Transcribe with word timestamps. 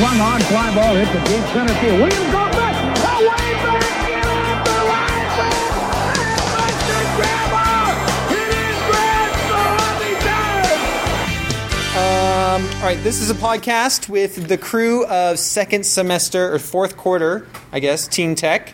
Swung 0.00 0.16
on, 0.18 0.40
fly 0.40 0.74
ball 0.74 0.94
hit 0.94 1.12
the 1.12 1.20
deep 1.28 1.44
center 1.52 1.74
field. 1.74 2.00
Williams 2.00 2.32
goes 2.32 2.56
back. 2.56 2.72
Away 3.20 3.52
back. 3.60 3.84
The. 4.64 4.80
Buster 6.56 7.04
Grandma. 7.16 7.92
It 8.30 8.48
is 8.48 8.76
grand 8.88 9.32
time. 10.24 10.64
Um, 11.98 12.64
all 12.76 12.84
right, 12.86 12.96
this 13.02 13.20
is 13.20 13.28
a 13.28 13.34
podcast 13.34 14.08
with 14.08 14.48
the 14.48 14.56
crew 14.56 15.04
of 15.04 15.38
second 15.38 15.84
semester 15.84 16.54
or 16.54 16.58
fourth 16.58 16.96
quarter, 16.96 17.46
I 17.70 17.80
guess, 17.80 18.08
TeenTek. 18.08 18.72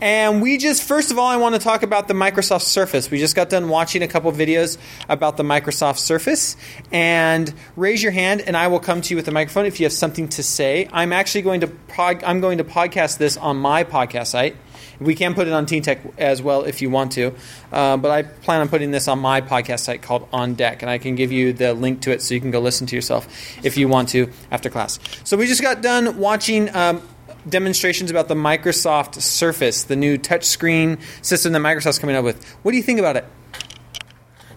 And 0.00 0.42
we 0.42 0.58
just, 0.58 0.82
first 0.82 1.10
of 1.10 1.18
all, 1.18 1.26
I 1.26 1.36
want 1.36 1.54
to 1.54 1.60
talk 1.60 1.82
about 1.82 2.06
the 2.06 2.14
Microsoft 2.14 2.62
Surface. 2.62 3.10
We 3.10 3.18
just 3.18 3.34
got 3.34 3.48
done 3.48 3.68
watching 3.68 4.02
a 4.02 4.08
couple 4.08 4.30
videos 4.30 4.76
about 5.08 5.36
the 5.36 5.42
Microsoft 5.42 5.98
Surface. 5.98 6.56
And 6.92 7.52
raise 7.76 8.02
your 8.02 8.12
hand, 8.12 8.42
and 8.42 8.56
I 8.56 8.66
will 8.66 8.80
come 8.80 9.00
to 9.00 9.10
you 9.10 9.16
with 9.16 9.24
the 9.24 9.32
microphone 9.32 9.64
if 9.64 9.80
you 9.80 9.86
have 9.86 9.92
something 9.92 10.28
to 10.28 10.42
say. 10.42 10.88
I'm 10.92 11.12
actually 11.12 11.42
going 11.42 11.60
to 11.60 11.68
pod, 11.68 12.22
I'm 12.24 12.40
going 12.40 12.58
to 12.58 12.64
podcast 12.64 13.16
this 13.18 13.36
on 13.36 13.56
my 13.56 13.84
podcast 13.84 14.28
site. 14.28 14.56
We 15.00 15.14
can 15.14 15.34
put 15.34 15.46
it 15.46 15.52
on 15.52 15.66
TeenTek 15.66 16.14
as 16.18 16.40
well 16.40 16.64
if 16.64 16.80
you 16.80 16.88
want 16.88 17.12
to, 17.12 17.34
uh, 17.70 17.96
but 17.98 18.10
I 18.10 18.22
plan 18.22 18.62
on 18.62 18.68
putting 18.68 18.90
this 18.90 19.08
on 19.08 19.18
my 19.18 19.40
podcast 19.42 19.80
site 19.80 20.00
called 20.00 20.26
On 20.32 20.54
Deck, 20.54 20.82
and 20.82 20.90
I 20.90 20.98
can 20.98 21.16
give 21.16 21.32
you 21.32 21.52
the 21.52 21.74
link 21.74 22.02
to 22.02 22.12
it 22.12 22.22
so 22.22 22.34
you 22.34 22.40
can 22.40 22.50
go 22.50 22.60
listen 22.60 22.86
to 22.86 22.96
yourself 22.96 23.28
if 23.62 23.76
you 23.76 23.88
want 23.88 24.08
to 24.10 24.30
after 24.50 24.70
class. 24.70 24.98
So 25.24 25.36
we 25.36 25.46
just 25.46 25.60
got 25.60 25.82
done 25.82 26.18
watching 26.18 26.74
um, 26.74 27.02
demonstrations 27.48 28.10
about 28.10 28.28
the 28.28 28.34
Microsoft 28.34 29.20
Surface, 29.20 29.84
the 29.84 29.96
new 29.96 30.18
touchscreen 30.18 31.00
system 31.22 31.52
that 31.52 31.60
Microsoft's 31.60 31.98
coming 31.98 32.16
up 32.16 32.24
with. 32.24 32.44
What 32.62 32.72
do 32.72 32.76
you 32.76 32.82
think 32.82 32.98
about 32.98 33.16
it? 33.16 33.24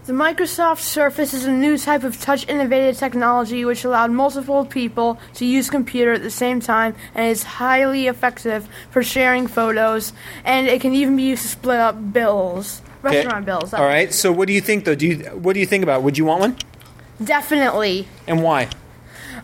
The 0.06 0.16
Microsoft 0.16 0.80
Surface 0.80 1.34
is 1.34 1.44
a 1.44 1.52
new 1.52 1.78
type 1.78 2.02
of 2.02 2.20
touch 2.20 2.48
innovative 2.48 2.96
technology 2.98 3.64
which 3.64 3.84
allowed 3.84 4.10
multiple 4.10 4.64
people 4.64 5.20
to 5.34 5.44
use 5.44 5.70
computer 5.70 6.12
at 6.12 6.22
the 6.22 6.30
same 6.30 6.58
time 6.58 6.96
and 7.14 7.30
is 7.30 7.44
highly 7.44 8.08
effective 8.08 8.68
for 8.90 9.04
sharing 9.04 9.46
photos 9.46 10.12
and 10.44 10.66
it 10.66 10.80
can 10.80 10.94
even 10.94 11.16
be 11.16 11.24
used 11.24 11.42
to 11.42 11.48
split 11.48 11.78
up 11.78 12.12
bills. 12.12 12.82
Okay. 13.04 13.18
Restaurant 13.18 13.46
bills. 13.46 13.72
All 13.72 13.84
right. 13.84 14.12
So 14.12 14.32
what 14.32 14.48
do 14.48 14.52
you 14.52 14.60
think 14.60 14.84
though? 14.84 14.94
Do 14.94 15.06
you 15.06 15.16
what 15.30 15.52
do 15.52 15.60
you 15.60 15.66
think 15.66 15.84
about? 15.84 16.00
it? 16.00 16.02
Would 16.02 16.18
you 16.18 16.24
want 16.24 16.40
one? 16.40 16.56
Definitely. 17.22 18.08
And 18.26 18.42
why? 18.42 18.68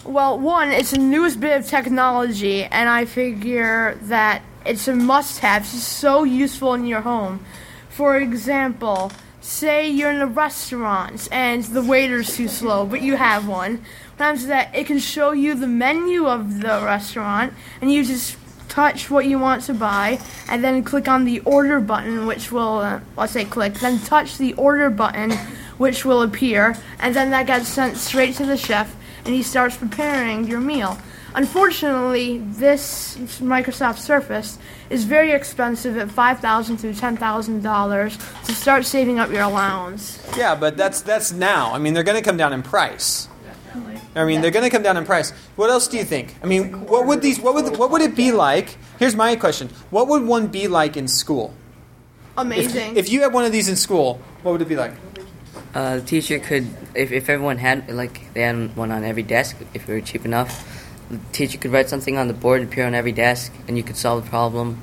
Well, 0.06 0.38
one, 0.38 0.70
it's 0.70 0.92
the 0.92 0.98
newest 0.98 1.40
bit 1.40 1.58
of 1.58 1.66
technology, 1.66 2.62
and 2.62 2.88
I 2.88 3.06
figure 3.06 3.98
that 4.02 4.42
it's 4.64 4.86
a 4.86 4.94
must 4.94 5.40
have. 5.40 5.62
It's 5.62 5.82
so 5.82 6.22
useful 6.22 6.74
in 6.74 6.86
your 6.86 7.00
home. 7.00 7.44
For 7.88 8.16
example, 8.16 9.10
say 9.40 9.90
you're 9.90 10.12
in 10.12 10.20
a 10.20 10.27
restaurant 10.27 11.28
and 11.32 11.64
the 11.64 11.82
waiter's 11.82 12.36
too 12.36 12.46
slow, 12.46 12.86
but 12.86 13.02
you 13.02 13.16
have 13.16 13.48
one. 13.48 13.78
What 14.16 14.27
happens 14.27 14.42
is 14.42 14.48
that 14.48 14.72
it 14.77 14.86
can 14.86 15.00
show 15.00 15.32
you 15.32 15.56
the 15.56 15.66
menu 15.66 16.27
of 16.27 16.60
the 16.60 16.80
restaurant, 16.84 17.52
and 17.80 17.92
you 17.92 18.04
just 18.04 18.36
touch 18.68 19.10
what 19.10 19.27
you 19.27 19.40
want 19.40 19.64
to 19.64 19.74
buy, 19.74 20.20
and 20.48 20.62
then 20.62 20.84
click 20.84 21.08
on 21.08 21.24
the 21.24 21.40
order 21.40 21.80
button, 21.80 22.27
which 22.27 22.52
will, 22.52 22.78
uh, 22.78 23.00
let's 23.16 23.32
say 23.32 23.44
click, 23.44 23.74
then 23.74 23.98
touch 23.98 24.38
the 24.38 24.52
order 24.54 24.88
button, 24.88 25.32
which 25.78 26.04
will 26.04 26.22
appear, 26.22 26.77
and 27.00 27.16
then 27.16 27.30
that 27.30 27.48
gets 27.48 27.66
sent 27.66 27.96
straight 27.96 28.36
to 28.36 28.46
the 28.46 28.56
chef, 28.56 28.94
and 29.27 29.34
he 29.34 29.42
starts 29.42 29.77
preparing 29.77 30.46
your 30.46 30.60
meal. 30.60 30.96
Unfortunately, 31.34 32.38
this 32.38 33.16
Microsoft 33.42 33.98
Surface 33.98 34.58
is 34.88 35.05
very 35.05 35.33
expensive 35.33 35.98
at 35.98 36.10
five 36.10 36.41
thousand 36.41 36.78
to 36.78 36.94
ten 36.94 37.16
thousand 37.16 37.62
dollars 37.62 38.16
to 38.46 38.55
start 38.55 38.86
saving 38.86 39.18
up 39.18 39.30
your 39.30 39.42
allowance. 39.42 40.24
Yeah, 40.36 40.55
but 40.55 40.78
that's 40.78 41.02
that's 41.02 41.33
now. 41.33 41.74
I 41.74 41.78
mean, 41.78 41.92
they're 41.92 42.05
going 42.05 42.16
to 42.16 42.24
come 42.24 42.38
down 42.38 42.55
in 42.55 42.62
price. 42.62 43.28
Definitely. 43.44 44.00
I 44.14 44.24
mean, 44.24 44.41
they're 44.41 44.50
going 44.50 44.64
to 44.64 44.70
come 44.70 44.83
down 44.83 44.96
in 44.96 45.05
price. 45.05 45.33
What 45.56 45.68
else 45.68 45.88
do 45.88 45.98
you 45.98 46.05
think? 46.05 46.36
I 46.42 46.46
mean, 46.46 46.86
what 46.86 47.06
would 47.06 47.20
these? 47.20 47.38
What 47.38 47.55
would 47.55 47.77
what 47.77 47.90
would 47.90 48.00
it 48.00 48.14
be 48.16 48.33
like? 48.33 48.78
Here's 48.98 49.14
my 49.14 49.36
question: 49.36 49.68
What 49.90 50.08
would 50.08 50.24
one 50.24 50.46
be 50.46 50.68
like 50.68 50.96
in 50.96 51.06
school? 51.06 51.52
If, 52.33 52.39
Amazing. 52.39 52.96
if 52.96 53.11
you 53.11 53.22
had 53.22 53.33
one 53.34 53.45
of 53.45 53.52
these 53.52 53.68
in 53.68 53.77
school, 53.77 54.20
what 54.42 54.52
would 54.52 54.62
it 54.62 54.68
be 54.68 54.77
like? 54.77 54.92
Uh, 55.74 55.96
the 55.96 56.02
teacher 56.02 56.39
could, 56.39 56.67
if, 56.94 57.12
if 57.12 57.28
everyone 57.28 57.58
had, 57.58 57.90
like, 57.90 58.33
they 58.34 58.42
had 58.42 58.74
one 58.77 58.90
on 58.90 59.05
every 59.05 59.22
desk, 59.22 59.56
if 59.74 59.89
it 59.89 59.92
were 59.92 60.00
cheap 60.00 60.24
enough, 60.24 60.72
the 61.11 61.18
teacher 61.33 61.58
could 61.58 61.72
write 61.72 61.89
something 61.89 62.17
on 62.17 62.28
the 62.28 62.34
board 62.34 62.61
and 62.61 62.70
appear 62.70 62.86
on 62.86 62.94
every 62.94 63.12
desk, 63.12 63.52
and 63.68 63.77
you 63.77 63.83
could 63.83 63.96
solve 63.96 64.24
the 64.24 64.30
problem 64.30 64.80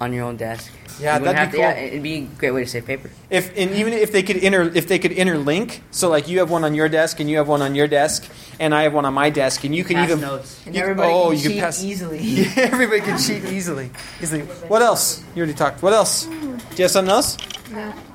on 0.00 0.12
your 0.12 0.24
own 0.24 0.36
desk. 0.36 0.72
Yeah, 1.00 1.18
that'd 1.18 1.36
have 1.36 1.50
be 1.52 1.58
to- 1.58 1.62
yeah, 1.62 1.72
it'd 1.72 2.02
be 2.02 2.16
a 2.16 2.20
great 2.38 2.50
way 2.50 2.64
to 2.64 2.70
save 2.70 2.86
paper. 2.86 3.10
If 3.30 3.56
and 3.56 3.70
even 3.72 3.92
if 3.92 4.10
they 4.10 4.22
could 4.24 4.36
inter 4.36 4.62
if 4.74 4.88
they 4.88 4.98
could 4.98 5.12
interlink, 5.12 5.80
so 5.92 6.08
like 6.08 6.26
you 6.26 6.40
have 6.40 6.50
one 6.50 6.64
on 6.64 6.74
your 6.74 6.88
desk 6.88 7.20
and 7.20 7.30
you 7.30 7.36
have 7.36 7.46
one 7.46 7.62
on 7.62 7.76
your 7.76 7.86
desk, 7.86 8.28
and 8.58 8.74
I 8.74 8.82
have 8.82 8.94
one 8.94 9.04
on 9.04 9.14
my 9.14 9.30
desk, 9.30 9.62
and 9.62 9.74
you 9.74 9.84
can 9.84 9.94
Pass 9.96 10.10
even 10.10 10.20
notes. 10.20 10.60
And 10.66 10.74
you- 10.74 10.82
everybody 10.82 11.12
oh, 11.12 11.30
can 11.30 11.38
you 11.38 11.50
can 11.50 11.60
pass 11.60 11.84
easily. 11.84 12.18
Yeah, 12.18 12.52
everybody 12.56 13.00
can 13.00 13.18
cheat 13.18 13.44
easily. 13.44 13.90
Easily. 14.20 14.42
What 14.66 14.82
else? 14.82 15.22
You 15.34 15.42
already 15.42 15.54
talked. 15.54 15.82
What 15.82 15.92
else? 15.92 16.24
Do 16.26 16.32
you 16.76 16.82
have 16.84 16.90
something 16.90 17.12
else? 17.12 17.36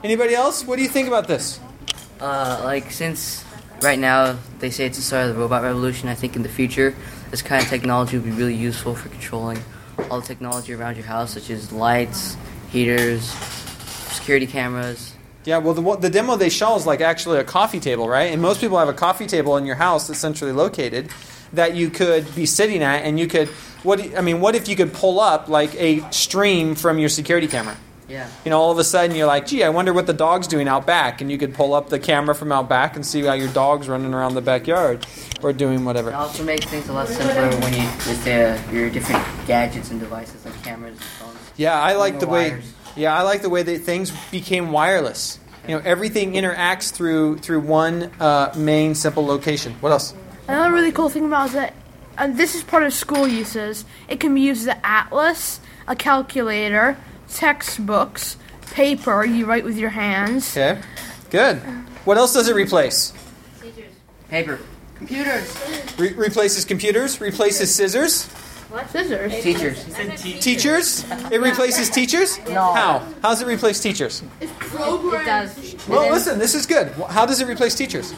Anybody 0.03 0.35
else? 0.35 0.65
What 0.65 0.77
do 0.77 0.81
you 0.81 0.89
think 0.89 1.07
about 1.07 1.27
this? 1.27 1.59
Uh, 2.19 2.61
like, 2.63 2.91
since 2.91 3.43
right 3.81 3.99
now 3.99 4.37
they 4.59 4.69
say 4.69 4.85
it's 4.85 4.97
the 4.97 5.03
start 5.03 5.29
of 5.29 5.35
the 5.35 5.41
robot 5.41 5.63
revolution, 5.63 6.09
I 6.09 6.15
think 6.15 6.35
in 6.35 6.43
the 6.43 6.49
future, 6.49 6.95
this 7.31 7.41
kind 7.41 7.61
of 7.61 7.69
technology 7.69 8.17
would 8.17 8.25
be 8.25 8.31
really 8.31 8.55
useful 8.55 8.95
for 8.95 9.09
controlling 9.09 9.59
all 10.09 10.21
the 10.21 10.27
technology 10.27 10.73
around 10.73 10.95
your 10.95 11.05
house, 11.05 11.33
such 11.33 11.49
as 11.49 11.71
lights, 11.71 12.37
heaters, 12.69 13.23
security 13.23 14.47
cameras. 14.47 15.13
Yeah, 15.45 15.57
well, 15.57 15.73
the, 15.73 15.95
the 15.97 16.09
demo 16.09 16.37
they 16.37 16.49
show 16.49 16.75
is 16.75 16.85
like 16.85 17.01
actually 17.01 17.39
a 17.39 17.43
coffee 17.43 17.79
table, 17.79 18.07
right? 18.07 18.31
And 18.31 18.41
most 18.41 18.61
people 18.61 18.79
have 18.79 18.87
a 18.87 18.93
coffee 18.93 19.27
table 19.27 19.57
in 19.57 19.65
your 19.65 19.75
house 19.75 20.07
that's 20.07 20.19
centrally 20.19 20.53
located 20.53 21.09
that 21.51 21.75
you 21.75 21.89
could 21.89 22.33
be 22.33 22.45
sitting 22.45 22.81
at, 22.81 23.03
and 23.03 23.19
you 23.19 23.27
could. 23.27 23.47
What 23.83 24.17
I 24.17 24.21
mean, 24.21 24.39
what 24.39 24.55
if 24.55 24.69
you 24.69 24.75
could 24.77 24.93
pull 24.93 25.19
up 25.19 25.49
like 25.49 25.75
a 25.75 26.09
stream 26.11 26.75
from 26.75 26.97
your 26.97 27.09
security 27.09 27.47
camera? 27.47 27.77
Yeah. 28.07 28.29
You 28.43 28.51
know, 28.51 28.59
all 28.59 28.71
of 28.71 28.77
a 28.77 28.83
sudden 28.83 29.15
you're 29.15 29.27
like, 29.27 29.47
gee, 29.47 29.63
I 29.63 29.69
wonder 29.69 29.93
what 29.93 30.07
the 30.07 30.13
dog's 30.13 30.47
doing 30.47 30.67
out 30.67 30.85
back, 30.85 31.21
and 31.21 31.31
you 31.31 31.37
could 31.37 31.53
pull 31.53 31.73
up 31.73 31.89
the 31.89 31.99
camera 31.99 32.35
from 32.35 32.51
out 32.51 32.69
back 32.69 32.95
and 32.95 33.05
see 33.05 33.21
how 33.23 33.33
your 33.33 33.47
dog's 33.49 33.87
running 33.87 34.13
around 34.13 34.35
the 34.35 34.41
backyard 34.41 35.05
or 35.41 35.53
doing 35.53 35.85
whatever. 35.85 36.09
It 36.09 36.13
whatever. 36.13 36.27
also 36.27 36.43
makes 36.43 36.65
things 36.65 36.89
a 36.89 36.93
lot 36.93 37.07
simpler 37.07 37.49
when 37.59 37.73
you 37.73 37.87
with 38.07 38.27
uh, 38.27 38.71
your 38.71 38.89
different 38.89 39.25
gadgets 39.47 39.91
and 39.91 39.99
devices 39.99 40.45
like 40.45 40.63
cameras 40.63 40.93
and 40.93 41.01
phones. 41.01 41.39
Yeah, 41.57 41.79
I 41.79 41.93
like 41.93 42.15
No 42.15 42.19
the 42.21 42.27
way. 42.27 42.61
Yeah, 42.95 43.17
I 43.17 43.23
like 43.23 43.41
the 43.41 43.49
way 43.49 43.63
that 43.63 43.81
things 43.81 44.11
became 44.31 44.71
wireless. 44.71 45.39
You 45.67 45.75
know, 45.75 45.81
everything 45.85 46.33
interacts 46.33 46.91
through 46.91 47.37
through 47.39 47.61
one 47.61 48.11
uh, 48.19 48.53
main 48.55 48.95
simple 48.95 49.25
location. 49.25 49.73
What 49.79 49.91
else? 49.91 50.13
Another 50.47 50.73
really 50.73 50.91
cool 50.91 51.09
thing 51.09 51.25
about 51.25 51.45
it 51.45 51.47
is 51.47 51.53
that 51.53 51.73
and 52.17 52.37
this 52.37 52.55
is 52.55 52.63
part 52.63 52.83
of 52.83 52.93
school 52.93 53.27
uses. 53.27 53.85
It 54.07 54.19
can 54.19 54.35
be 54.35 54.41
used 54.41 54.61
as 54.61 54.75
an 54.75 54.81
atlas, 54.83 55.59
a 55.87 55.95
calculator, 55.95 56.97
textbooks, 57.33 58.37
paper 58.71 59.25
you 59.25 59.45
write 59.45 59.63
with 59.63 59.77
your 59.77 59.89
hands. 59.89 60.55
Okay, 60.57 60.81
good. 61.29 61.57
What 62.05 62.17
else 62.17 62.33
does 62.33 62.47
it 62.47 62.55
replace? 62.55 63.13
Teachers. 63.61 63.91
Paper. 64.29 64.59
Computers. 64.95 65.95
Re- 65.97 66.13
replaces 66.13 66.65
computers. 66.65 67.19
Replaces 67.19 67.73
scissors. 67.73 68.25
What? 68.69 68.89
Scissors. 68.89 69.31
Teachers. 69.43 69.85
Teachers. 70.41 71.05
It 71.31 71.41
replaces 71.41 71.89
teachers. 71.89 72.39
No. 72.47 72.73
How? 72.73 72.99
How 73.21 73.29
does 73.29 73.41
it 73.41 73.47
replace 73.47 73.79
teachers? 73.79 74.23
It 74.41 74.49
does. 75.25 75.87
Well, 75.87 76.11
listen. 76.11 76.39
This 76.39 76.55
is 76.55 76.65
good. 76.65 76.87
How 77.09 77.25
does 77.25 77.39
it 77.39 77.47
replace 77.47 77.75
teachers? 77.75 78.13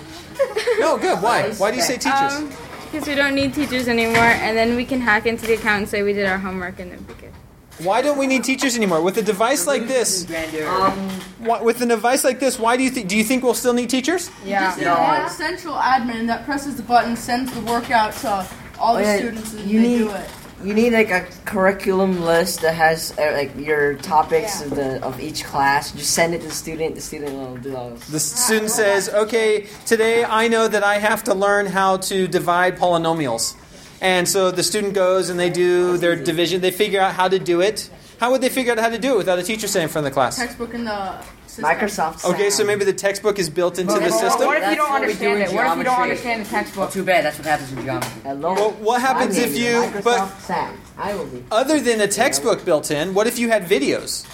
No, 0.79 0.97
good. 0.97 1.21
Why? 1.21 1.51
Why 1.55 1.71
do 1.71 1.77
you 1.77 1.83
say 1.83 1.97
teachers? 1.97 2.33
Um, 2.33 2.51
because 2.91 3.07
we 3.07 3.15
don't 3.15 3.35
need 3.35 3.53
teachers 3.53 3.87
anymore, 3.89 4.15
and 4.17 4.55
then 4.55 4.75
we 4.77 4.85
can 4.85 5.01
hack 5.01 5.25
into 5.25 5.45
the 5.45 5.55
account 5.55 5.79
and 5.79 5.89
say 5.89 6.03
we 6.03 6.13
did 6.13 6.25
our 6.25 6.37
homework, 6.37 6.79
and 6.79 6.91
then 6.91 7.05
we 7.07 7.13
could. 7.15 7.33
Why 7.79 8.01
don't 8.01 8.17
we 8.17 8.25
need 8.27 8.43
teachers 8.43 8.75
anymore? 8.77 9.01
With 9.01 9.17
a 9.17 9.21
device 9.21 9.67
like 9.67 9.87
this, 9.87 10.25
Um, 10.65 11.09
why, 11.39 11.61
with 11.61 11.81
a 11.81 11.85
device 11.85 12.23
like 12.23 12.39
this, 12.39 12.57
why 12.57 12.77
do 12.77 12.83
you 12.83 12.89
think? 12.89 13.09
Do 13.09 13.17
you 13.17 13.23
think 13.23 13.43
we'll 13.43 13.53
still 13.53 13.73
need 13.73 13.89
teachers? 13.89 14.29
yeah. 14.45 15.21
One 15.21 15.29
central 15.29 15.75
admin 15.75 16.27
that 16.27 16.45
presses 16.45 16.75
the 16.77 16.83
button 16.83 17.15
sends 17.17 17.51
the 17.51 17.61
work 17.61 17.91
out 17.91 18.13
to 18.23 18.45
all 18.79 18.95
the 18.95 19.01
Oh, 19.01 19.03
yeah, 19.03 19.17
students 19.17 19.53
and 19.53 19.69
you 19.69 19.81
they 19.81 19.87
need- 19.87 19.97
do 19.99 20.09
it. 20.11 20.29
You 20.63 20.73
need 20.73 20.93
like 20.93 21.11
a 21.11 21.25
curriculum 21.43 22.23
list 22.23 22.61
that 22.61 22.73
has 22.75 23.13
uh, 23.19 23.33
like 23.35 23.51
your 23.57 23.95
topics 23.95 24.61
of 24.61 24.69
the 24.73 25.03
of 25.03 25.19
each 25.19 25.43
class. 25.43 25.91
Just 25.91 26.11
send 26.11 26.33
it 26.33 26.41
to 26.41 26.47
the 26.47 26.53
student. 26.53 26.95
The 26.95 27.01
student 27.01 27.33
will 27.33 27.57
do 27.57 27.71
those. 27.71 27.99
The 28.07 28.19
student 28.21 28.71
says, 28.71 29.09
"Okay, 29.09 29.67
today 29.85 30.23
I 30.23 30.47
know 30.47 30.69
that 30.69 30.81
I 30.83 30.97
have 30.99 31.23
to 31.25 31.33
learn 31.35 31.65
how 31.67 31.97
to 32.09 32.25
divide 32.27 32.79
polynomials," 32.79 33.53
and 34.01 34.27
so 34.27 34.51
the 34.51 34.63
student 34.63 34.93
goes 34.93 35.29
and 35.29 35.39
they 35.39 35.49
do 35.49 35.97
their 35.97 36.15
division. 36.15 36.61
They 36.61 36.71
figure 36.71 36.99
out 37.01 37.13
how 37.13 37.27
to 37.27 37.39
do 37.39 37.61
it. 37.61 37.89
How 38.19 38.31
would 38.31 38.41
they 38.41 38.49
figure 38.49 38.71
out 38.71 38.79
how 38.79 38.89
to 38.89 38.97
do 38.97 39.15
it 39.15 39.17
without 39.17 39.39
a 39.39 39.43
teacher 39.43 39.67
saying 39.67 39.83
in 39.83 39.89
front 39.89 40.07
of 40.07 40.11
the 40.11 40.13
class? 40.13 40.37
Textbook 40.37 40.73
in 40.73 40.85
the 40.85 41.21
system. 41.47 41.65
Microsoft. 41.65 42.23
Okay, 42.33 42.49
so 42.49 42.63
maybe 42.63 42.85
the 42.85 42.93
textbook 42.93 43.39
is 43.39 43.49
built 43.49 43.77
into 43.77 43.93
the 43.93 43.99
Well, 43.99 44.19
system. 44.19 44.45
what 44.47 44.61
if 44.61 44.69
you 44.69 44.75
don't 44.77 44.89
what 44.89 45.01
understand 45.01 45.35
in 45.41 45.41
it? 45.49 45.53
What 45.53 45.67
if 45.67 45.77
you 45.77 45.83
don't 45.83 46.01
understand 46.01 46.45
the 46.45 46.49
textbook? 46.49 46.91
Too 46.91 47.03
bad. 47.03 47.25
That's 47.25 47.37
what 47.37 47.47
happens 47.47 47.73
in 47.73 47.81
geometry. 47.83 48.21
Hello. 48.23 48.53
Well, 48.53 48.71
what 48.71 49.01
happens 49.01 49.37
if 49.37 49.57
you? 49.57 49.73
Microsoft 49.81 50.03
But 50.03 50.39
Sound. 50.39 50.79
I 50.97 51.13
will 51.13 51.25
be. 51.25 51.43
other 51.51 51.79
than 51.81 51.99
a 51.99 52.07
textbook 52.07 52.63
built 52.63 52.89
in, 52.91 53.13
what 53.13 53.27
if 53.27 53.37
you 53.37 53.49
had 53.49 53.65
videos? 53.65 54.25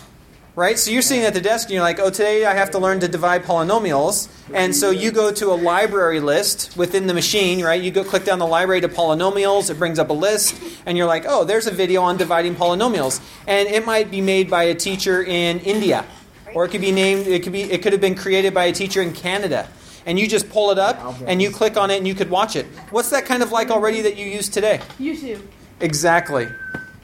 Right? 0.55 0.77
So 0.77 0.91
you're 0.91 1.01
sitting 1.01 1.23
at 1.23 1.33
the 1.33 1.41
desk 1.41 1.67
and 1.67 1.73
you're 1.73 1.83
like, 1.83 1.99
oh, 1.99 2.09
today 2.09 2.45
I 2.45 2.53
have 2.53 2.71
to 2.71 2.79
learn 2.79 2.99
to 3.01 3.07
divide 3.07 3.43
polynomials. 3.43 4.29
And 4.53 4.75
so 4.75 4.89
you 4.89 5.11
go 5.11 5.31
to 5.31 5.51
a 5.51 5.55
library 5.55 6.19
list 6.19 6.75
within 6.75 7.07
the 7.07 7.13
machine, 7.13 7.63
right? 7.63 7.81
You 7.81 7.91
go 7.91 8.03
click 8.03 8.25
down 8.25 8.39
the 8.39 8.47
library 8.47 8.81
to 8.81 8.89
polynomials, 8.89 9.69
it 9.69 9.75
brings 9.75 9.97
up 9.97 10.09
a 10.09 10.13
list, 10.13 10.61
and 10.85 10.97
you're 10.97 11.07
like, 11.07 11.25
oh, 11.27 11.45
there's 11.45 11.67
a 11.67 11.71
video 11.71 12.01
on 12.01 12.17
dividing 12.17 12.55
polynomials. 12.55 13.21
And 13.47 13.69
it 13.69 13.85
might 13.85 14.11
be 14.11 14.21
made 14.21 14.49
by 14.49 14.63
a 14.63 14.75
teacher 14.75 15.23
in 15.23 15.59
India. 15.59 16.05
Or 16.53 16.65
it 16.65 16.69
could 16.69 16.81
be 16.81 16.91
named, 16.91 17.27
it 17.27 17.43
could 17.43 17.53
be, 17.53 17.61
it 17.63 17.81
could 17.81 17.93
have 17.93 18.01
been 18.01 18.15
created 18.15 18.53
by 18.53 18.65
a 18.65 18.73
teacher 18.73 19.01
in 19.01 19.13
Canada. 19.13 19.69
And 20.05 20.19
you 20.19 20.27
just 20.27 20.49
pull 20.49 20.71
it 20.71 20.79
up 20.79 21.21
and 21.27 21.41
you 21.41 21.51
click 21.51 21.77
on 21.77 21.91
it 21.91 21.97
and 21.97 22.07
you 22.07 22.15
could 22.15 22.29
watch 22.29 22.55
it. 22.55 22.65
What's 22.89 23.11
that 23.11 23.25
kind 23.25 23.43
of 23.43 23.51
like 23.51 23.69
already 23.69 24.01
that 24.01 24.17
you 24.17 24.25
use 24.25 24.49
today? 24.49 24.81
YouTube. 24.99 25.41
Exactly. 25.79 26.47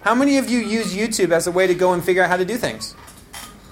How 0.01 0.15
many 0.15 0.37
of 0.37 0.49
you 0.49 0.59
use 0.59 0.95
YouTube 0.95 1.31
as 1.31 1.47
a 1.47 1.51
way 1.51 1.67
to 1.67 1.75
go 1.75 1.93
and 1.93 2.03
figure 2.03 2.23
out 2.23 2.29
how 2.29 2.37
to 2.37 2.45
do 2.45 2.57
things? 2.57 2.95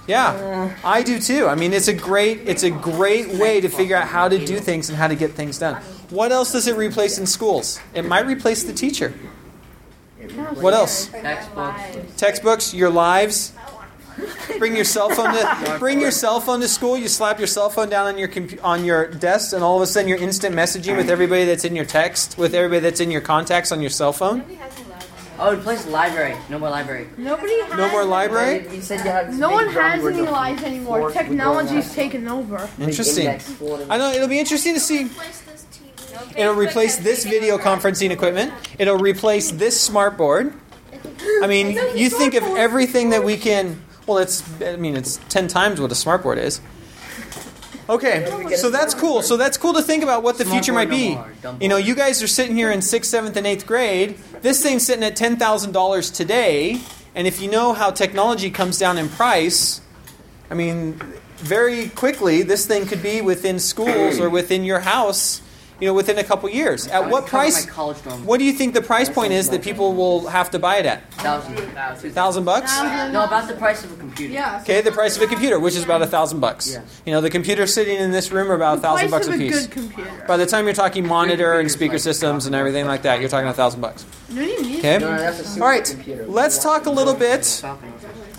Yeah, 0.07 0.75
I 0.83 1.01
do 1.01 1.19
too. 1.19 1.47
I 1.47 1.55
mean, 1.55 1.73
it's 1.73 1.87
a 1.87 1.93
great 1.93 2.47
it's 2.47 2.63
a 2.63 2.69
great 2.69 3.29
way 3.39 3.61
to 3.61 3.69
figure 3.69 3.95
out 3.95 4.07
how 4.07 4.27
to 4.27 4.43
do 4.45 4.59
things 4.59 4.89
and 4.89 4.97
how 4.97 5.07
to 5.07 5.15
get 5.15 5.31
things 5.31 5.57
done. 5.59 5.81
What 6.09 6.31
else 6.31 6.51
does 6.51 6.67
it 6.67 6.77
replace 6.77 7.17
in 7.17 7.25
schools? 7.25 7.79
It 7.93 8.05
might 8.05 8.27
replace 8.27 8.63
the 8.63 8.73
teacher. 8.73 9.13
What 10.55 10.73
else? 10.73 11.07
Textbooks. 11.07 11.81
Textbooks, 12.17 12.73
your 12.73 12.89
lives. 12.89 13.53
Bring 14.59 14.75
your 14.75 14.85
cell 14.85 15.09
phone 15.09 15.33
to 15.33 15.75
bring 15.77 15.99
your 15.99 16.11
cell 16.11 16.39
phone 16.39 16.61
to 16.61 16.67
school. 16.69 16.97
You 16.97 17.09
slap 17.09 17.37
your 17.37 17.47
cell 17.47 17.69
phone 17.69 17.89
down 17.89 18.07
on 18.07 18.17
your 18.17 18.29
compu- 18.29 18.63
on 18.63 18.85
your 18.85 19.07
desk, 19.07 19.53
and 19.53 19.61
all 19.61 19.75
of 19.75 19.81
a 19.81 19.87
sudden 19.87 20.07
you're 20.07 20.17
instant 20.17 20.55
messaging 20.55 20.95
with 20.95 21.09
everybody 21.09 21.43
that's 21.43 21.65
in 21.65 21.75
your 21.75 21.83
text, 21.83 22.37
with 22.37 22.53
everybody 22.55 22.79
that's 22.79 23.01
in 23.01 23.11
your 23.11 23.19
contacts 23.21 23.71
on 23.73 23.81
your 23.81 23.89
cell 23.89 24.13
phone. 24.13 24.43
Oh, 25.37 25.53
replace 25.53 25.83
the 25.83 25.91
library. 25.91 26.35
No 26.49 26.59
more 26.59 26.69
library. 26.69 27.07
Nobody 27.17 27.59
has. 27.61 27.77
No 27.77 27.89
more 27.91 28.05
library. 28.05 28.67
You 28.73 28.81
said 28.81 29.03
you 29.03 29.11
had 29.11 29.33
No 29.33 29.51
one 29.51 29.67
has 29.69 30.05
any 30.05 30.17
the 30.17 30.31
lives 30.31 30.63
anymore. 30.63 30.99
force 30.99 31.13
would 31.15 31.23
go 31.23 31.27
Technology's 31.27 31.93
taken 31.93 32.27
over. 32.27 32.69
Interesting. 32.79 33.27
I 33.89 33.97
know 33.97 34.11
it'll 34.11 34.27
be 34.27 34.39
interesting 34.39 34.73
to 34.73 34.79
see. 34.79 35.09
It'll 36.37 36.55
replace 36.55 36.97
this 36.97 37.25
video 37.25 37.57
conferencing 37.57 38.11
equipment. 38.11 38.53
It'll 38.79 38.97
replace 38.97 39.51
this 39.51 39.79
smart 39.79 40.17
board. 40.17 40.53
I 41.41 41.47
mean, 41.47 41.77
you 41.97 42.09
think 42.09 42.33
of 42.33 42.43
everything 42.43 43.09
that 43.09 43.23
we 43.23 43.37
can. 43.37 43.81
Well, 44.07 44.19
it's. 44.19 44.43
I 44.61 44.77
mean, 44.77 44.95
it's 44.95 45.17
ten 45.29 45.47
times 45.47 45.81
what 45.81 45.91
a 45.91 45.95
smart 45.95 46.23
board 46.23 46.37
is. 46.37 46.61
Okay, 47.87 48.25
so 48.55 48.69
that's 48.71 48.93
cool. 48.95 49.21
So 49.21 49.37
that's 49.37 49.57
cool 49.57 49.73
to 49.73 49.81
think 49.81 50.03
about 50.03 50.23
what 50.23 50.37
the 50.37 50.45
future 50.45 50.73
might 50.73 50.89
be. 50.89 51.17
You 51.61 51.69
know, 51.69 51.77
you 51.77 51.93
guys 51.95 52.23
are 52.23 52.27
sitting 52.27 52.55
here 52.55 52.71
in 52.71 52.81
sixth, 52.81 53.11
seventh, 53.11 53.37
and 53.37 53.45
eighth 53.45 53.67
grade. 53.67 54.17
This 54.41 54.61
thing's 54.63 54.83
sitting 54.85 55.03
at 55.03 55.15
ten 55.15 55.37
thousand 55.37 55.71
dollars 55.73 56.09
today, 56.09 56.81
and 57.13 57.27
if 57.27 57.39
you 57.41 57.49
know 57.49 57.73
how 57.73 57.91
technology 57.91 58.49
comes 58.49 58.79
down 58.79 58.97
in 58.97 59.07
price, 59.09 59.81
I 60.49 60.55
mean, 60.55 60.93
very 61.37 61.89
quickly, 61.89 62.41
this 62.41 62.65
thing 62.65 62.87
could 62.87 63.03
be 63.03 63.21
within 63.21 63.59
schools 63.59 64.19
or 64.19 64.29
within 64.29 64.63
your 64.63 64.79
house, 64.79 65.41
you 65.79 65.87
know, 65.87 65.93
within 65.93 66.17
a 66.17 66.23
couple 66.23 66.49
years. 66.49 66.87
At 66.87 67.09
what 67.09 67.27
price? 67.27 67.65
My 67.65 67.71
college 67.71 68.01
dorm. 68.03 68.25
What 68.25 68.37
do 68.39 68.45
you 68.45 68.53
think 68.53 68.73
the 68.73 68.81
price 68.81 69.09
point 69.09 69.33
is 69.33 69.49
that 69.49 69.61
people 69.61 69.93
will 69.93 70.27
have 70.27 70.51
to 70.51 70.59
buy 70.59 70.77
it 70.77 70.85
at? 70.85 71.11
Thousand. 71.15 71.55
Thousand 72.13 72.45
bucks? 72.45 72.75
No, 73.11 73.23
about 73.25 73.47
the 73.47 73.55
price 73.55 73.83
of 73.83 73.91
a 73.91 73.95
computer. 73.97 74.33
Yeah. 74.33 74.59
Okay, 74.61 74.81
the 74.81 74.91
price 74.91 75.15
of 75.17 75.21
a 75.23 75.27
computer, 75.27 75.59
which 75.59 75.75
is 75.75 75.83
about 75.83 76.01
a 76.01 76.07
thousand 76.07 76.39
bucks. 76.39 76.71
Yeah. 76.71 76.81
You 77.05 77.11
know, 77.13 77.21
the 77.21 77.29
computers 77.29 77.73
sitting 77.73 77.97
in 77.97 78.11
this 78.11 78.31
room 78.31 78.51
are 78.51 78.55
about 78.55 78.77
a 78.77 78.81
thousand 78.81 79.09
Price 79.09 79.25
bucks 79.25 79.27
of 79.27 79.33
a 79.33 79.35
a 79.37 79.39
piece. 79.39 79.67
good 79.67 79.71
computer. 79.71 80.25
By 80.27 80.37
the 80.37 80.45
time 80.45 80.65
you're 80.65 80.73
talking 80.73 81.05
monitor 81.07 81.59
and 81.59 81.69
speaker 81.71 81.97
systems 81.97 82.45
and 82.45 82.55
everything 82.55 82.85
like 82.85 83.01
that, 83.03 83.19
you're 83.19 83.29
talking 83.29 83.49
a 83.49 83.53
thousand 83.53 83.81
bucks. 83.81 84.05
You 84.29 84.41
don't 84.41 84.49
even 84.49 84.65
need 84.65 84.79
Okay. 84.79 84.97
No, 84.99 85.11
no, 85.11 85.17
that's 85.17 85.57
a 85.57 85.61
All 85.61 85.67
right. 85.67 85.95
Let's 86.27 86.61
talk 86.61 86.85
a 86.85 86.89
little 86.89 87.13
bit. 87.13 87.61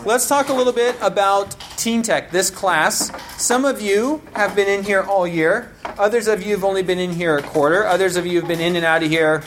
Let's 0.06 0.28
talk 0.28 0.50
a 0.50 0.52
little 0.52 0.72
bit 0.72 0.94
about 1.02 1.50
TeenTek, 1.74 2.30
this 2.30 2.48
class. 2.48 3.10
Some 3.42 3.64
of 3.64 3.80
you 3.80 4.22
have 4.34 4.54
been 4.54 4.68
in 4.68 4.84
here 4.84 5.02
all 5.02 5.26
year. 5.26 5.72
Others 5.98 6.28
of 6.28 6.46
you 6.46 6.52
have 6.52 6.62
only 6.62 6.84
been 6.84 7.00
in 7.00 7.10
here 7.10 7.36
a 7.36 7.42
quarter. 7.42 7.84
Others 7.84 8.14
of 8.14 8.24
you 8.24 8.38
have 8.38 8.46
been 8.46 8.60
in 8.60 8.76
and 8.76 8.84
out 8.84 9.02
of 9.02 9.10
here 9.10 9.42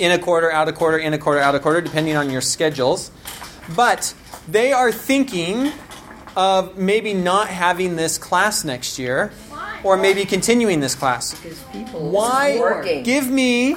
in 0.00 0.10
a 0.10 0.18
quarter, 0.18 0.50
out 0.50 0.66
a 0.66 0.72
quarter, 0.72 0.98
in 0.98 1.14
a 1.14 1.18
quarter, 1.18 1.38
out 1.38 1.54
a 1.54 1.60
quarter, 1.60 1.80
depending 1.80 2.16
on 2.16 2.30
your 2.30 2.40
schedules. 2.40 3.12
But 3.76 4.12
they 4.48 4.72
are 4.72 4.90
thinking 4.90 5.70
of 6.36 6.76
maybe 6.76 7.14
not 7.14 7.46
having 7.46 7.94
this 7.94 8.18
class 8.18 8.64
next 8.64 8.98
year 8.98 9.30
or 9.84 9.96
maybe 9.96 10.24
continuing 10.24 10.80
this 10.80 10.96
class. 10.96 11.32
Because 11.40 11.62
people 11.70 12.10
Why? 12.10 12.58
working. 12.58 13.04
Give 13.04 13.30
me, 13.30 13.76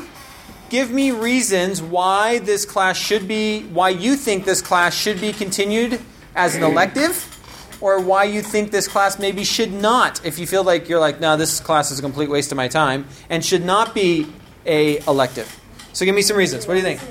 give 0.70 0.92
me 0.92 1.12
reasons 1.12 1.82
why 1.82 2.40
this 2.40 2.66
class 2.66 2.98
should 2.98 3.28
be, 3.28 3.64
why 3.64 3.90
you 3.90 4.16
think 4.16 4.46
this 4.46 4.62
class 4.62 4.96
should 4.96 5.20
be 5.22 5.34
continued 5.34 6.00
as 6.36 6.56
an 6.56 6.64
elective, 6.64 7.34
or 7.82 8.00
why 8.00 8.24
you 8.24 8.42
think 8.42 8.72
this 8.72 8.88
class 8.88 9.20
maybe 9.20 9.44
should 9.44 9.72
not. 9.72 10.24
If 10.26 10.40
you 10.40 10.48
feel 10.48 10.64
like 10.64 10.90
you're 10.90 11.00
like, 11.00 11.20
no, 11.20 11.38
this 11.38 11.60
class 11.60 11.92
is 11.92 12.00
a 12.00 12.02
complete 12.02 12.30
waste 12.30 12.52
of 12.52 12.56
my 12.56 12.68
time, 12.68 13.08
and 13.30 13.44
should 13.44 13.66
not 13.66 13.94
be 13.94 14.28
a 14.66 14.98
elective. 15.08 15.60
So 15.94 16.06
give 16.06 16.16
me 16.16 16.22
some 16.22 16.38
reasons. 16.38 16.68
What 16.68 16.76
do 16.76 16.80
you 16.80 16.96
think? 16.96 17.02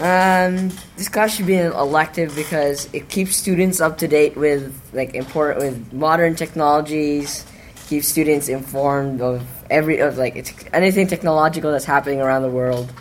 Um, 0.00 0.70
this 0.96 1.08
class 1.08 1.34
should 1.36 1.46
be 1.46 1.56
an 1.56 1.72
elective 1.72 2.34
because 2.34 2.88
it 2.94 3.10
keeps 3.10 3.36
students 3.36 3.80
up 3.80 3.98
to 3.98 4.08
date 4.08 4.36
with 4.36 4.80
like 4.94 5.14
important 5.14 5.58
with 5.58 5.92
modern 5.92 6.36
technologies. 6.36 7.44
Keeps 7.90 8.06
students 8.06 8.48
informed 8.48 9.20
of 9.20 9.42
every 9.68 9.98
of 9.98 10.16
like 10.16 10.36
it's 10.36 10.52
anything 10.72 11.08
technological 11.08 11.72
that's 11.72 11.84
happening 11.84 12.20
around 12.20 12.42
the 12.42 12.48
world. 12.48 12.92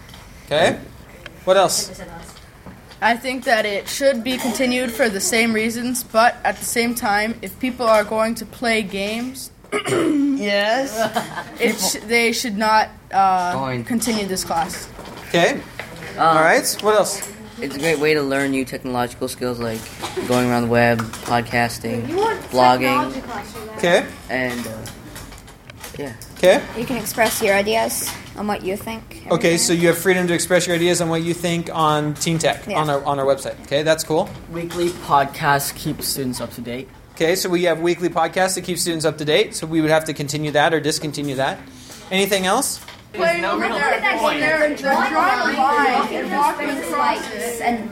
Okay. 0.48 0.80
What 1.46 1.58
else? 1.58 2.02
I 3.00 3.16
think 3.16 3.44
that 3.44 3.68
it 3.68 3.88
should 3.88 4.24
be 4.24 4.38
continued 4.38 4.92
for 4.92 5.08
the 5.08 5.22
same 5.22 5.54
reasons, 5.54 6.04
but 6.04 6.38
at 6.44 6.58
the 6.58 6.66
same 6.66 6.96
time, 6.96 7.38
if 7.44 7.60
people 7.60 7.86
are 7.86 8.04
going 8.04 8.34
to 8.42 8.48
play 8.48 8.82
games, 8.82 9.52
Yes. 9.72 10.90
it 11.62 11.76
sh- 11.78 12.04
they 12.08 12.32
should 12.34 12.58
not 12.58 12.90
uh, 13.12 13.84
continue 13.84 14.26
this 14.26 14.44
class. 14.44 14.90
Okay. 15.28 15.62
All 16.18 16.42
right. 16.42 16.66
What 16.82 16.96
else? 16.96 17.22
It's 17.62 17.76
a 17.76 17.80
great 17.80 18.00
way 18.00 18.14
to 18.14 18.22
learn 18.22 18.52
new 18.52 18.64
technological 18.66 19.28
skills 19.28 19.60
like 19.60 19.80
going 20.28 20.50
around 20.50 20.64
the 20.64 20.70
web, 20.70 21.00
podcasting, 21.28 22.08
blogging, 22.52 23.78
Okay. 23.78 24.06
and 24.30 24.66
uh, 24.66 24.86
yeah. 25.98 26.14
Okay. 26.38 26.64
You 26.78 26.86
can 26.86 26.96
express 26.98 27.42
your 27.42 27.54
ideas 27.56 28.10
on 28.38 28.48
what 28.48 28.64
you 28.64 28.78
think. 28.78 29.24
Okay, 29.30 29.58
so 29.58 29.74
you 29.74 29.88
have 29.90 29.98
freedom 29.98 30.26
to 30.28 30.34
express 30.34 30.68
your 30.68 30.76
ideas 30.78 31.02
on 31.02 31.10
what 31.10 31.22
you 31.22 31.34
think 31.34 31.70
on 31.74 32.14
TeenTek 32.14 32.68
Yeah. 32.68 32.80
on 32.80 32.90
our 32.90 33.04
on 33.04 33.20
our 33.20 33.26
website. 33.26 33.60
Okay, 33.64 33.84
that's 33.84 34.04
cool. 34.06 34.30
Weekly 34.52 34.90
podcasts 34.90 35.76
keep 35.76 36.02
students 36.02 36.40
up 36.40 36.52
to 36.54 36.62
date. 36.62 36.88
Okay, 37.16 37.36
so 37.36 37.50
we 37.50 37.64
have 37.64 37.82
weekly 37.82 38.08
podcasts 38.08 38.56
that 38.56 38.64
keep 38.64 38.78
students 38.78 39.04
up 39.04 39.18
to 39.18 39.26
date. 39.26 39.54
So 39.54 39.68
we 39.68 39.82
would 39.82 39.90
have 39.92 40.06
to 40.06 40.14
continue 40.14 40.52
that 40.52 40.74
or 40.74 40.80
discontinue 40.80 41.36
that. 41.36 41.60
Anything 42.10 42.46
else? 42.46 42.80
Playing 43.14 43.46
over 43.46 43.68
there, 43.68 44.00
they're 44.02 44.76
drawing 44.76 45.14
a 45.14 45.18
line 45.58 46.14
and 46.14 46.32
walking 46.32 46.70
across 46.70 47.28
it. 47.32 47.62
and, 47.62 47.92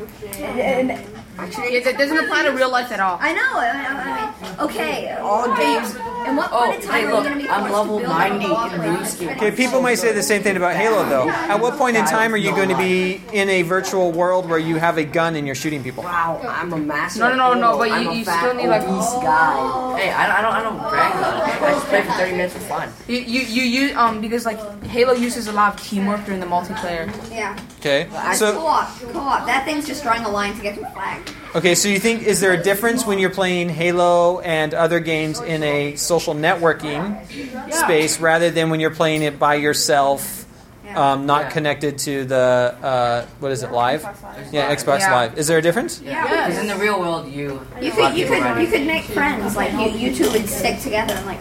and 0.60 0.89
Yeah, 0.89 1.80
that 1.84 1.98
doesn't 1.98 2.18
apply 2.18 2.44
to 2.44 2.50
real 2.50 2.72
life 2.72 2.92
at 2.92 3.00
all. 3.00 3.18
I 3.20 3.34
know. 3.34 3.51
I, 3.56 3.68
I 3.70 4.51
mean, 4.51 4.60
okay. 4.60 5.18
All 5.20 5.48
games. 5.56 5.96
And 6.26 6.36
what 6.38 6.50
Oh, 6.52 6.66
point 6.72 6.82
in 6.84 6.88
time 6.90 7.00
hey, 7.00 7.06
are 7.06 7.14
look, 7.14 7.24
you 7.24 7.30
going 7.30 7.40
to 7.40 7.44
be 7.46 7.50
I'm 7.50 7.72
level 7.72 8.00
to 8.00 8.08
90 8.08 8.46
in 8.46 8.52
around 8.52 8.70
RuneScape. 8.72 9.36
Okay, 9.38 9.52
people 9.52 9.82
might 9.82 9.96
say 9.96 10.12
the 10.14 10.24
same 10.24 10.42
thing 10.44 10.58
about 10.58 10.76
Halo 10.76 11.08
though. 11.08 11.30
At 11.30 11.60
what 11.62 11.76
point 11.78 11.96
in 11.98 12.06
time 12.06 12.34
are 12.34 12.38
you 12.38 12.52
going 12.52 12.70
to 12.70 12.78
be 12.78 13.22
in 13.34 13.50
a 13.50 13.62
virtual 13.62 14.12
world 14.12 14.50
where 14.50 14.60
you 14.60 14.78
have 14.78 14.98
a 14.98 15.04
gun 15.04 15.36
and 15.36 15.46
you're 15.46 15.56
shooting 15.56 15.84
people? 15.84 16.04
Wow, 16.04 16.42
I'm 16.48 16.74
a 16.74 16.78
master. 16.78 17.20
No, 17.22 17.30
no, 17.36 17.54
no, 17.54 17.72
no, 17.74 17.78
but 17.78 17.90
you- 18.02 18.12
you 18.12 18.26
fat, 18.26 18.40
still 18.40 18.54
need, 18.56 18.68
like- 18.68 18.82
obese 18.84 19.14
guy. 19.14 19.98
Hey, 20.00 20.12
I 20.12 20.28
don't, 20.28 20.36
I 20.36 20.42
don't, 20.42 20.54
I 20.54 20.64
don't 20.64 20.90
brag 20.90 21.16
about 21.16 21.50
it. 21.50 21.62
I 21.64 21.72
just 21.72 21.86
play 21.88 22.02
for 22.04 22.12
30 22.14 22.32
minutes 22.32 22.54
for 22.54 22.60
fun. 22.62 22.90
You, 23.08 23.18
you, 23.20 23.42
you 23.42 23.64
use 23.64 23.96
um 23.96 24.22
because 24.22 24.46
like 24.46 24.60
Halo 24.86 25.14
uses 25.14 25.48
a 25.48 25.52
lot 25.52 25.74
of 25.80 25.86
teamwork 25.88 26.26
during 26.26 26.40
the 26.40 26.46
multiplayer. 26.46 27.08
Yeah. 27.32 27.58
Okay. 27.80 28.08
So 28.36 28.54
co-op. 28.54 29.00
Co-op. 29.14 29.46
That 29.46 29.66
thing's 29.66 29.86
just 29.88 30.04
drawing 30.04 30.24
a 30.24 30.30
line 30.30 30.56
to 30.56 30.62
get 30.62 30.76
to 30.76 30.82
the 30.82 30.88
flag. 30.90 31.22
okay, 31.56 31.74
so 31.76 31.88
you 31.90 32.00
think 32.00 32.24
is 32.24 32.40
there 32.42 32.54
a 32.54 32.62
difference 32.62 33.06
when 33.06 33.18
you're 33.20 33.30
playing 33.30 33.70
Halo 33.70 34.40
and 34.42 34.74
other 34.74 35.00
games 35.00 35.40
in 35.40 35.64
a 35.64 35.96
social 36.20 36.34
networking 36.34 37.16
space 37.72 38.20
rather 38.20 38.50
than 38.50 38.70
when 38.70 38.80
you're 38.80 38.94
playing 38.96 39.22
it 39.22 39.38
by 39.40 39.56
yourself? 39.56 40.46
Um, 40.96 41.26
not 41.28 41.42
Yeah. 41.42 41.50
connected 41.50 41.98
to 42.00 42.26
the 42.26 42.74
uh, 42.82 43.26
what 43.40 43.52
is 43.52 43.62
it 43.62 43.72
live? 43.72 44.02
Yeah, 44.52 44.74
Xbox 44.74 45.00
Yeah. 45.02 45.14
Live. 45.16 45.38
Is 45.38 45.46
there 45.48 45.58
a 45.60 45.62
difference? 45.62 46.02
Yeah, 46.04 46.24
because 46.24 46.58
in 46.58 46.68
the 46.68 46.76
real 46.78 47.00
world, 47.00 47.28
you. 47.28 47.62
You 47.82 47.92
could 47.92 48.16
you 48.18 48.26
could 48.26 48.40
run 48.42 48.62
you 48.62 48.68
could 48.68 48.88
make 48.88 49.04
friends 49.04 49.56
like 49.56 49.74
you 49.74 49.90
you 50.00 50.16
two 50.16 50.32
would 50.32 50.48
stick 50.50 50.80
together 50.80 51.14
and 51.14 51.26
like 51.26 51.40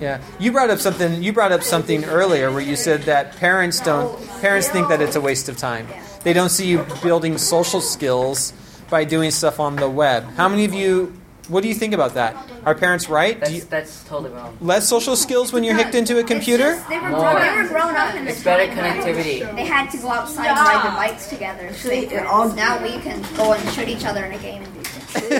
Yeah, 0.00 0.20
you 0.38 0.52
brought 0.52 0.70
up 0.70 0.78
something. 0.78 1.22
You 1.22 1.32
brought 1.32 1.52
up 1.52 1.62
something 1.62 2.04
earlier 2.04 2.50
where 2.50 2.62
you 2.62 2.76
said 2.76 3.02
that 3.02 3.36
parents 3.36 3.80
don't. 3.80 4.08
Parents 4.40 4.68
think 4.68 4.88
that 4.88 5.00
it's 5.02 5.16
a 5.16 5.20
waste 5.20 5.48
of 5.48 5.56
time. 5.58 5.86
They 6.22 6.32
don't 6.32 6.50
see 6.50 6.66
you 6.66 6.86
building 7.02 7.36
social 7.36 7.80
skills 7.82 8.52
by 8.88 9.04
doing 9.04 9.30
stuff 9.32 9.58
on 9.60 9.76
the 9.76 9.90
web. 9.90 10.24
How 10.36 10.48
many 10.48 10.64
of 10.64 10.72
you? 10.72 11.12
What 11.48 11.62
do 11.62 11.68
you 11.68 11.74
think 11.74 11.92
about 11.92 12.14
that? 12.14 12.34
Are 12.64 12.74
parents 12.74 13.08
right? 13.10 13.38
That's, 13.38 13.52
you, 13.52 13.60
that's 13.62 14.02
totally 14.04 14.30
wrong. 14.30 14.56
less 14.62 14.88
social 14.88 15.14
skills 15.14 15.52
when 15.52 15.62
you're 15.62 15.74
hicked 15.76 15.94
into 15.94 16.18
a 16.18 16.24
computer? 16.24 16.72
just- 16.74 16.88
they 16.88 16.98
were 16.98 17.10
More. 17.10 17.32
grown, 17.32 17.42
they 17.42 17.62
were 17.62 17.68
grown 17.68 17.94
up 17.96 18.14
in 18.14 18.24
the 18.24 18.30
It's 18.30 18.42
better 18.42 18.66
time 18.74 19.02
connectivity. 19.02 19.54
They 19.54 19.66
had 19.66 19.90
to 19.90 19.98
go 19.98 20.08
outside 20.10 20.46
and 20.46 20.56
ride 20.58 20.84
their 20.84 20.92
bikes 20.92 21.28
together. 21.28 21.72
So 21.74 21.88
they, 21.88 22.06
now 22.06 22.82
we 22.82 22.92
can 23.00 23.20
go 23.36 23.52
and 23.52 23.70
shoot 23.74 23.88
each 23.88 24.04
other 24.06 24.24
in 24.24 24.32
a 24.32 24.38
game 24.38 24.62
and 24.62 24.74
do 24.74 24.80
things. 24.80 24.94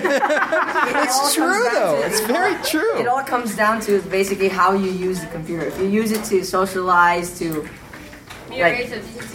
It's 0.97 1.33
true 1.33 1.69
though. 1.73 2.01
It's 2.05 2.21
very 2.21 2.53
It 2.53 2.63
true. 2.63 2.99
It 2.99 3.07
all 3.07 3.23
comes 3.23 3.55
down 3.55 3.81
to 3.81 4.01
basically 4.03 4.47
how 4.47 4.73
you 4.73 4.91
use 4.91 5.19
the 5.21 5.27
computer. 5.27 5.65
If 5.65 5.79
you 5.79 5.87
use 5.87 6.11
it 6.11 6.23
to 6.25 6.43
socialize, 6.45 7.37
to 7.39 7.67
like, 8.51 8.89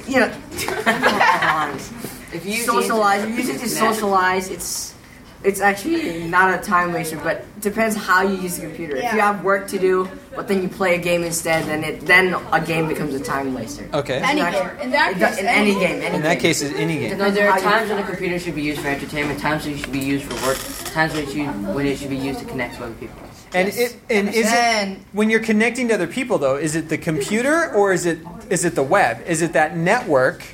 you 0.08 0.20
know, 0.20 0.32
If 2.32 2.46
you 2.46 2.52
use 2.52 2.66
the 2.66 2.72
socialize, 2.72 3.28
you 3.28 3.34
use 3.34 3.48
it 3.48 3.58
to 3.58 3.68
socialize. 3.68 4.50
It's 4.50 4.94
it's 5.42 5.60
actually 5.60 6.24
not 6.24 6.58
a 6.58 6.62
time 6.62 6.92
waster, 6.92 7.16
but 7.18 7.44
depends 7.60 7.96
how 7.96 8.22
you 8.22 8.36
use 8.36 8.56
the 8.56 8.66
computer. 8.66 8.96
If 8.96 9.12
you 9.12 9.20
have 9.20 9.42
work 9.42 9.68
to 9.68 9.78
do, 9.78 10.08
but 10.36 10.48
then 10.48 10.62
you 10.62 10.68
play 10.68 10.94
a 10.94 10.98
game 10.98 11.24
instead, 11.24 11.64
then 11.64 11.82
it 11.82 12.00
then 12.02 12.34
a 12.52 12.60
game 12.60 12.88
becomes 12.88 13.14
a 13.14 13.20
time 13.20 13.54
waster. 13.54 13.88
Okay. 13.94 14.18
Any 14.22 14.42
It's 14.42 14.56
game. 14.58 14.80
In 14.80 14.90
that 14.90 15.14
case, 15.14 15.38
in 15.38 15.46
any 15.46 15.70
any 15.70 15.80
game, 15.80 16.02
any 16.02 16.16
In 16.16 16.22
that 16.22 16.34
game. 16.34 16.40
case, 16.40 16.62
it's 16.62 16.74
any 16.78 16.98
game. 16.98 17.18
No, 17.18 17.30
there 17.30 17.50
are 17.50 17.58
times 17.58 17.90
when 17.90 17.98
a 17.98 18.06
computer 18.06 18.38
should 18.38 18.54
be 18.54 18.62
used 18.62 18.80
for 18.80 18.88
entertainment, 18.88 19.40
times 19.40 19.64
when 19.64 19.74
it 19.74 19.78
should 19.78 19.92
be 19.92 20.00
used 20.00 20.24
for 20.24 20.46
work, 20.46 20.58
times 20.92 21.14
when 21.14 21.24
it 21.24 21.30
should, 21.30 21.74
when 21.74 21.86
it 21.86 21.98
should 21.98 22.10
be 22.10 22.16
used 22.16 22.40
to 22.40 22.44
connect 22.44 22.78
with 22.78 22.90
other 22.90 22.94
people. 22.94 23.16
And 23.52 23.68
it 23.68 23.96
and 24.08 24.28
is 24.28 24.46
it 24.52 24.98
when 25.12 25.30
you're 25.30 25.40
connecting 25.40 25.88
to 25.88 25.94
other 25.94 26.06
people 26.06 26.38
though? 26.38 26.56
Is 26.56 26.76
it 26.76 26.88
the 26.88 26.98
computer 26.98 27.72
or 27.74 27.92
is 27.92 28.06
it 28.06 28.18
is 28.48 28.64
it 28.64 28.74
the 28.74 28.82
web? 28.82 29.22
Is 29.26 29.42
it 29.42 29.54
that 29.54 29.76
network 29.76 30.44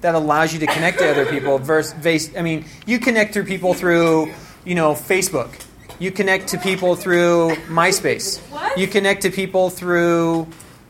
that 0.00 0.14
allows 0.14 0.52
you 0.52 0.60
to 0.60 0.66
connect 0.66 0.98
to 0.98 1.10
other 1.10 1.26
people? 1.26 1.58
Versus, 1.58 2.36
I 2.36 2.42
mean, 2.42 2.64
you 2.86 2.98
connect 2.98 3.34
through 3.34 3.44
people 3.44 3.74
through 3.74 4.32
you 4.64 4.74
know 4.74 4.92
Facebook. 4.92 5.50
You 5.98 6.10
connect 6.10 6.48
to 6.48 6.58
people 6.58 6.96
through 6.96 7.56
MySpace. 7.68 8.40
You 8.78 8.86
connect 8.86 9.22
to 9.22 9.30
people 9.30 9.68
through 9.68 10.48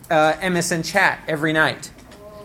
uh, 0.09 0.35
MSN 0.35 0.85
Chat 0.85 1.21
every 1.27 1.53
night. 1.53 1.91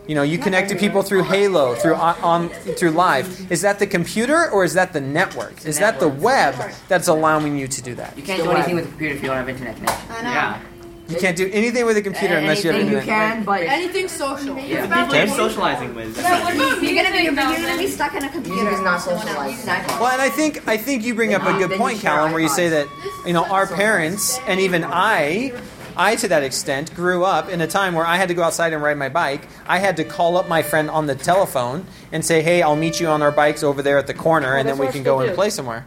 You 0.08 0.14
know, 0.14 0.22
you 0.22 0.38
connect 0.38 0.70
to 0.70 0.76
people 0.76 1.02
through 1.02 1.24
Halo, 1.24 1.74
through 1.76 1.96
on, 1.96 2.16
on 2.22 2.50
through 2.50 2.92
Live. 2.92 3.52
Is 3.52 3.62
that 3.62 3.80
the 3.80 3.88
computer 3.88 4.50
or 4.50 4.64
is 4.64 4.74
that 4.76 4.94
the 4.94 5.02
network? 5.02 5.66
Is 5.66 5.80
that 5.80 6.00
the 6.00 6.08
web 6.08 6.56
that's 6.88 7.08
allowing 7.08 7.58
you 7.58 7.68
to 7.68 7.82
do 7.82 7.96
that? 7.96 8.16
You 8.16 8.24
can't 8.24 8.44
do 8.44 8.52
anything 8.52 8.76
with 8.76 8.86
a 8.86 8.90
computer 8.90 9.16
if 9.16 9.22
you 9.22 9.28
don't 9.30 9.38
have 9.38 9.50
internet 9.50 9.76
connection. 9.76 10.08
Yeah. 10.10 10.62
You 11.08 11.18
can't 11.18 11.38
do 11.38 11.50
anything 11.54 11.86
with 11.86 11.98
a 11.98 12.02
computer 12.02 12.36
unless 12.36 12.64
you 12.64 12.72
have 12.72 12.82
Anything 12.82 12.98
you 13.00 13.06
can, 13.06 13.44
but 13.44 13.62
anything 13.62 14.08
social. 14.08 14.56
People 14.56 14.92
are 14.94 15.28
socializing 15.28 15.94
with. 15.94 16.18
You're 16.18 16.24
gonna 16.24 17.12
be 17.12 17.24
you're 17.24 17.36
gonna 17.36 17.78
be 17.78 17.88
stuck 17.88 18.16
in 18.16 18.24
a 18.24 18.30
computer. 18.30 18.64
music 18.64 18.74
is 18.74 18.82
not 18.82 19.02
for 19.02 19.10
someone 19.10 19.28
else. 19.28 19.36
socialized. 19.36 19.60
Exactly. 19.60 19.96
Well, 20.00 20.12
and 20.12 20.22
I 20.22 20.30
think 20.30 20.68
I 20.68 20.78
think 20.78 21.04
you 21.04 21.14
bring 21.14 21.34
up 21.34 21.44
a 21.44 21.54
good 21.58 21.78
point, 21.78 22.00
Callum, 22.00 22.32
where 22.32 22.42
you 22.42 22.50
say 22.50 22.70
that 22.70 22.88
you 23.26 23.34
know 23.34 23.46
our 23.46 23.68
parents 23.68 24.40
and 24.48 24.60
even 24.60 24.84
I, 24.84 25.54
I 25.96 26.16
to 26.18 26.28
that 26.28 26.42
extent 26.42 26.94
grew 26.96 27.24
up 27.24 27.50
in 27.50 27.62
a 27.62 27.68
time 27.68 27.94
where 27.94 28.06
I 28.06 28.18
had 28.18 28.30
to 28.30 28.34
go 28.34 28.42
outside 28.42 28.74
and 28.74 28.82
ride 28.82 28.98
my 28.98 29.10
bike. 29.10 29.48
I 29.68 29.78
had 29.78 29.98
to 29.98 30.04
call 30.04 30.38
up 30.38 30.48
my 30.48 30.64
friend 30.64 30.90
on 30.90 31.06
the 31.06 31.16
telephone 31.16 31.86
and 32.12 32.26
say, 32.26 32.42
"Hey, 32.42 32.64
I'll 32.64 32.76
meet 32.76 33.00
you 33.00 33.08
on 33.10 33.22
our 33.22 33.32
bikes 33.32 33.62
over 33.62 33.84
there 33.84 34.00
at 34.00 34.08
the 34.08 34.16
corner, 34.16 34.56
and 34.56 34.68
then 34.68 34.80
we 34.80 34.88
can 34.88 35.04
go 35.04 35.20
and 35.20 35.36
play 35.36 35.52
somewhere." 35.52 35.86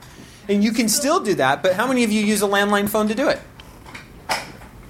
And 0.48 0.62
you 0.62 0.70
can 0.70 0.88
still 0.88 1.20
do 1.20 1.34
that, 1.34 1.62
but 1.62 1.75
how 1.75 1.87
many 1.88 2.04
of 2.04 2.12
you 2.12 2.22
use 2.22 2.40
a 2.40 2.46
landline 2.46 2.88
phone 2.88 3.08
to 3.08 3.14
do 3.14 3.28
it? 3.28 3.40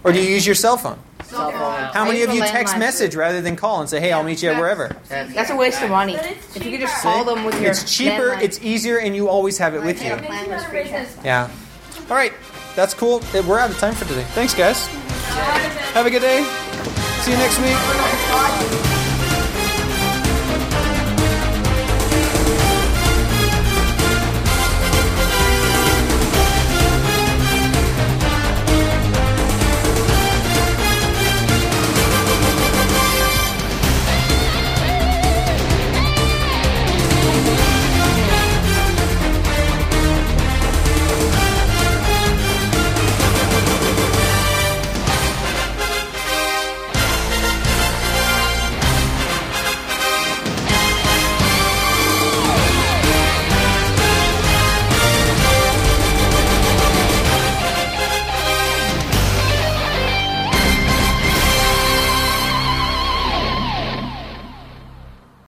Or 0.05 0.12
do 0.12 0.21
you 0.23 0.28
use 0.28 0.47
your 0.47 0.55
cell 0.55 0.76
phone? 0.76 0.99
Cell 1.25 1.50
phone. 1.50 1.85
How 1.93 2.05
many 2.05 2.23
of 2.23 2.33
you 2.33 2.40
text 2.40 2.78
message 2.78 3.14
rather 3.14 3.40
than 3.40 3.57
call 3.57 3.81
and 3.81 3.88
say, 3.90 4.00
"Hey, 4.00 4.12
I'll 4.12 4.23
meet 4.23 4.43
you 4.43 4.50
at 4.50 4.59
wherever"? 4.59 4.97
That's 5.09 5.50
a 5.50 5.57
waste 5.57 5.83
of 5.83 5.90
money. 5.90 6.14
If 6.14 6.64
you 6.64 6.71
could 6.71 6.81
just 6.81 6.95
call 7.02 7.25
them 7.25 7.45
with 7.45 7.61
your 7.61 7.73
It's 7.73 7.85
cheaper, 7.97 8.31
landline. 8.37 8.43
it's 8.43 8.61
easier, 8.62 8.99
and 8.99 9.14
you 9.14 9.28
always 9.28 9.59
have 9.59 9.75
it 9.75 9.83
with 9.83 10.02
you. 10.02 10.14
Plan 10.17 10.49
was 10.49 10.64
free 10.64 10.85
test. 10.85 11.17
Yeah. 11.25 11.49
All 12.09 12.17
right. 12.17 12.33
That's 12.76 12.95
cool. 12.95 13.21
Eh, 13.35 13.40
We're 13.47 13.59
out 13.59 13.71
of 13.71 13.78
time 13.78 13.95
for 13.95 14.05
today. 14.07 14.25
Thanks, 14.35 14.55
guys. 14.55 14.87
Have 15.95 16.07
a 16.07 16.11
good 16.11 16.23
day. 16.23 16.45
See 17.23 17.33
you 17.33 17.37
next 17.37 17.59
week. 17.59 18.85